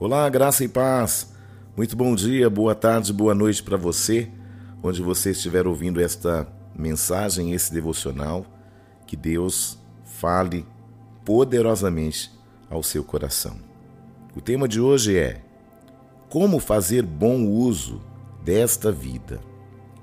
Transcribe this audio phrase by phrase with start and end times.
[0.00, 1.32] Olá, graça e paz.
[1.76, 4.30] Muito bom dia, boa tarde, boa noite para você,
[4.80, 8.46] onde você estiver ouvindo esta mensagem, esse devocional.
[9.08, 10.64] Que Deus fale
[11.24, 12.30] poderosamente
[12.70, 13.56] ao seu coração.
[14.36, 15.42] O tema de hoje é
[16.28, 18.00] Como fazer bom uso
[18.44, 19.40] desta vida.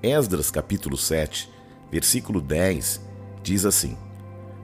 [0.03, 1.49] Esdras capítulo 7,
[1.89, 2.99] versículo 10
[3.41, 3.95] diz assim: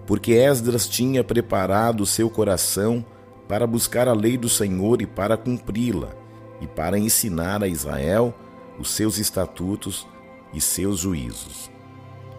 [0.05, 3.05] Porque Esdras tinha preparado seu coração
[3.52, 6.15] para buscar a lei do Senhor e para cumpri-la,
[6.61, 8.33] e para ensinar a Israel
[8.79, 10.07] os seus estatutos
[10.54, 11.69] e seus juízos.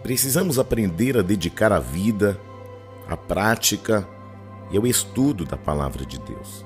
[0.01, 2.39] Precisamos aprender a dedicar a vida,
[3.07, 4.07] à prática
[4.71, 6.65] e ao estudo da palavra de Deus.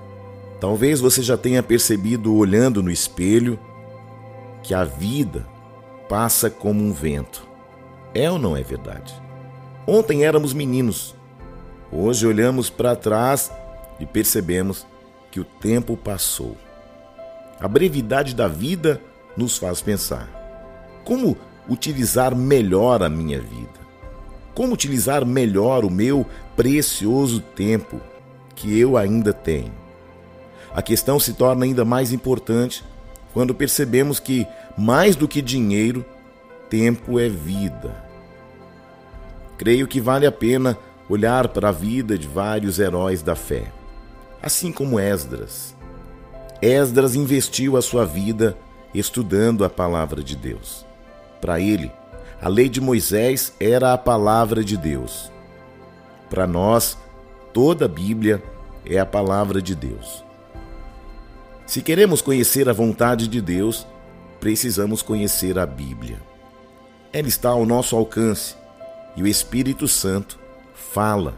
[0.61, 3.59] Talvez você já tenha percebido, olhando no espelho,
[4.63, 5.45] que a vida
[6.07, 7.45] passa como um vento.
[8.13, 9.13] É ou não é verdade?
[9.85, 11.13] Ontem éramos meninos,
[11.91, 13.51] hoje olhamos para trás
[13.99, 14.85] e percebemos
[15.31, 16.55] que o tempo passou.
[17.59, 19.01] A brevidade da vida
[19.35, 20.27] nos faz pensar:
[21.03, 23.77] como utilizar melhor a minha vida?
[24.53, 26.25] Como utilizar melhor o meu
[26.55, 28.01] precioso tempo
[28.55, 29.73] que eu ainda tenho?
[30.73, 32.83] A questão se torna ainda mais importante
[33.33, 36.05] quando percebemos que, mais do que dinheiro,
[36.69, 38.03] tempo é vida.
[39.57, 40.77] Creio que vale a pena
[41.09, 43.71] olhar para a vida de vários heróis da fé
[44.41, 45.75] assim como Esdras.
[46.61, 48.57] Esdras investiu a sua vida
[48.93, 50.85] estudando a palavra de Deus.
[51.39, 51.91] Para ele,
[52.41, 55.31] a lei de Moisés era a palavra de Deus.
[56.29, 56.97] Para nós,
[57.53, 58.41] toda a Bíblia
[58.85, 60.23] é a palavra de Deus.
[61.65, 63.85] Se queremos conhecer a vontade de Deus,
[64.39, 66.21] precisamos conhecer a Bíblia.
[67.11, 68.55] Ela está ao nosso alcance
[69.15, 70.39] e o Espírito Santo
[70.73, 71.35] fala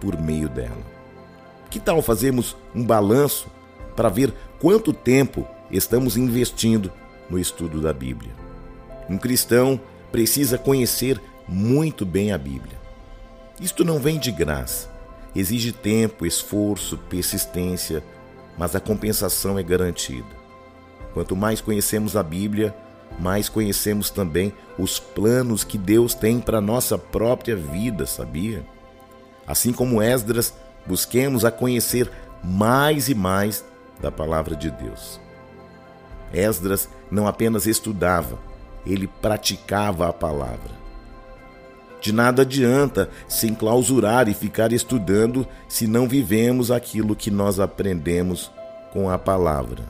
[0.00, 0.91] por meio dela.
[1.72, 3.46] Que tal fazermos um balanço
[3.96, 6.92] para ver quanto tempo estamos investindo
[7.30, 8.30] no estudo da Bíblia?
[9.08, 9.80] Um cristão
[10.12, 11.18] precisa conhecer
[11.48, 12.78] muito bem a Bíblia.
[13.58, 14.90] Isto não vem de graça.
[15.34, 18.04] Exige tempo, esforço, persistência,
[18.58, 20.28] mas a compensação é garantida.
[21.14, 22.76] Quanto mais conhecemos a Bíblia,
[23.18, 28.62] mais conhecemos também os planos que Deus tem para a nossa própria vida, sabia?
[29.46, 30.54] Assim como Esdras
[30.84, 32.10] Busquemos a conhecer
[32.42, 33.64] mais e mais
[34.00, 35.20] da palavra de Deus.
[36.32, 38.38] Esdras não apenas estudava,
[38.84, 40.82] ele praticava a palavra.
[42.00, 48.50] De nada adianta se enclausurar e ficar estudando se não vivemos aquilo que nós aprendemos
[48.92, 49.84] com a palavra.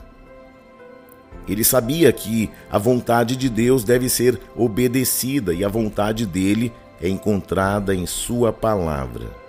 [1.47, 6.71] Ele sabia que a vontade de Deus deve ser obedecida e a vontade dele
[7.01, 9.42] é encontrada em Sua palavra.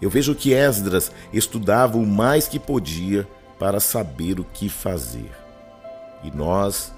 [0.00, 3.26] Eu vejo que Esdras estudava o mais que podia
[3.58, 5.30] para saber o que fazer.
[6.22, 6.92] E nós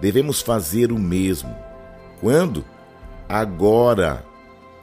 [0.00, 1.54] devemos fazer o mesmo.
[2.20, 2.64] Quando?
[3.28, 4.24] Agora.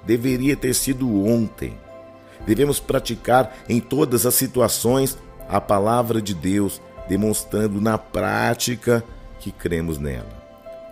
[0.06, 1.78] Deveria ter sido ontem.
[2.48, 9.04] Devemos praticar em todas as situações a palavra de Deus, demonstrando na prática
[9.40, 10.40] que cremos nela.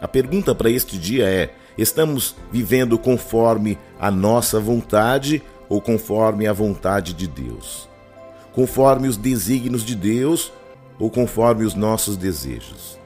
[0.01, 6.53] A pergunta para este dia é: estamos vivendo conforme a nossa vontade ou conforme a
[6.53, 7.89] vontade de Deus,
[8.53, 10.51] conforme os desígnios de Deus
[10.99, 12.97] ou conforme os nossos desejos.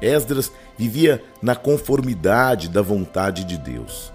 [0.00, 4.12] Esdras vivia na conformidade da vontade de Deus.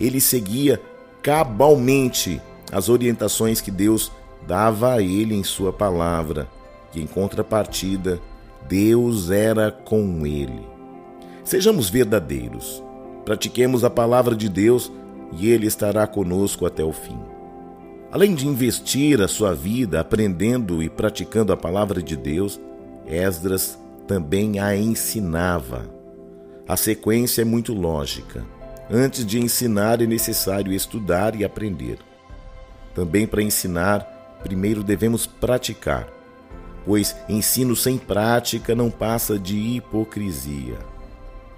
[0.00, 0.80] Ele seguia
[1.22, 2.40] cabalmente
[2.72, 4.10] as orientações que Deus
[4.46, 6.48] dava a ele em sua palavra,
[6.94, 8.20] e em contrapartida,
[8.68, 10.66] Deus era com ele.
[11.44, 12.82] Sejamos verdadeiros,
[13.24, 14.90] pratiquemos a palavra de Deus
[15.32, 17.35] e ele estará conosco até o fim.
[18.10, 22.60] Além de investir a sua vida aprendendo e praticando a palavra de Deus,
[23.06, 25.90] Esdras também a ensinava.
[26.68, 28.44] A sequência é muito lógica.
[28.90, 31.98] Antes de ensinar é necessário estudar e aprender.
[32.94, 36.08] Também para ensinar, primeiro devemos praticar,
[36.84, 40.78] pois ensino sem prática não passa de hipocrisia.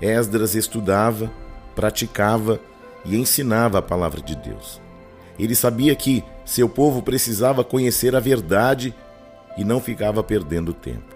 [0.01, 1.31] Esdras estudava,
[1.75, 2.59] praticava
[3.05, 4.88] e ensinava a palavra de Deus.
[5.39, 8.95] Ele sabia que seu povo precisava conhecer a verdade
[9.57, 11.15] e não ficava perdendo tempo.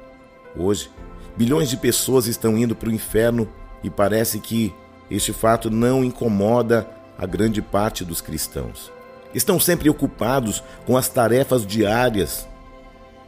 [0.56, 0.90] Hoje,
[1.36, 3.48] bilhões de pessoas estão indo para o inferno
[3.82, 4.74] e parece que
[5.10, 6.88] este fato não incomoda
[7.18, 8.92] a grande parte dos cristãos.
[9.34, 12.46] Estão sempre ocupados com as tarefas diárias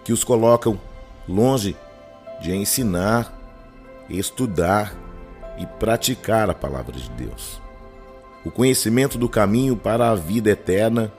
[0.05, 0.79] que os colocam
[1.27, 1.77] longe
[2.41, 3.33] de ensinar,
[4.09, 4.95] estudar
[5.59, 7.64] e praticar a palavra de Deus.
[8.45, 11.11] O conhecimento do caminho para a vida eterna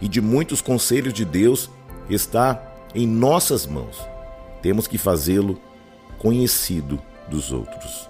[0.00, 1.70] e de muitos conselhos de Deus
[2.08, 2.60] está
[2.94, 4.00] em nossas mãos.
[4.62, 5.60] temos que fazê-lo
[6.18, 8.08] conhecido dos outros.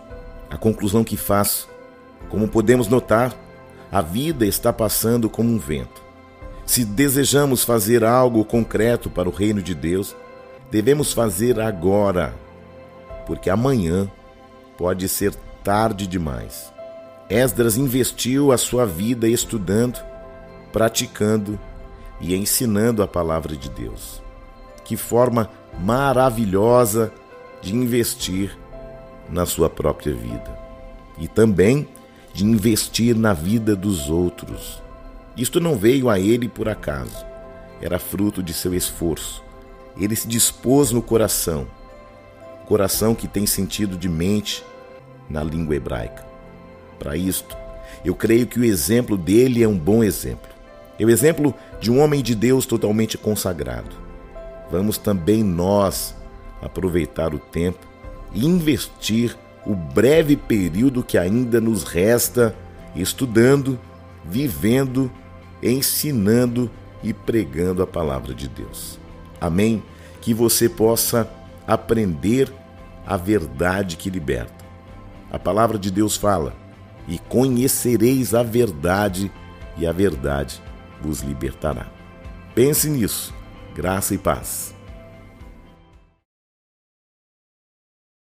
[0.49, 1.69] A conclusão que faço,
[2.29, 3.35] como podemos notar,
[3.91, 6.00] a vida está passando como um vento.
[6.65, 10.15] Se desejamos fazer algo concreto para o reino de Deus,
[10.71, 12.35] devemos fazer agora,
[13.27, 14.09] porque amanhã
[14.79, 16.74] pode ser tarde demais.
[17.29, 19.99] Esdras investiu a sua vida estudando,
[20.73, 21.59] praticando
[22.21, 24.23] e ensinando a palavra de Deus.
[24.85, 25.50] Que forma
[25.81, 27.12] maravilhosa
[27.62, 28.56] de investir
[29.31, 30.59] na sua própria vida
[31.19, 31.88] e também
[32.35, 34.82] de investir na vida dos outros.
[35.37, 37.25] Isto não veio a ele por acaso,
[37.81, 39.43] era fruto de seu esforço.
[39.97, 41.67] Ele se dispôs no coração,
[42.67, 44.62] coração que tem sentido de mente
[45.29, 46.34] na língua hebraica.
[46.99, 47.56] Para isto,
[48.05, 50.50] eu creio que o exemplo dele é um bom exemplo.
[50.99, 53.96] É o exemplo de um homem de Deus totalmente consagrado.
[54.70, 56.14] Vamos também nós
[56.62, 57.87] aproveitar o tempo
[58.32, 59.37] e investir
[59.67, 62.55] o breve período que ainda nos resta
[62.94, 63.79] estudando,
[64.25, 65.11] vivendo,
[65.62, 66.70] ensinando
[67.02, 68.99] e pregando a palavra de Deus.
[69.40, 69.82] Amém?
[70.20, 71.29] Que você possa
[71.67, 72.52] aprender
[73.06, 74.64] a verdade que liberta.
[75.31, 76.55] A palavra de Deus fala:
[77.06, 79.31] e conhecereis a verdade,
[79.77, 80.62] e a verdade
[81.01, 81.87] vos libertará.
[82.55, 83.35] Pense nisso.
[83.75, 84.75] Graça e paz.